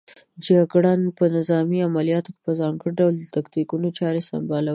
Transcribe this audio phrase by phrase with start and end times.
[0.47, 4.69] جګړن په نظامي عملیاتو کې په ځانګړي ډول د تاکتیکونو چارې سنبالوي.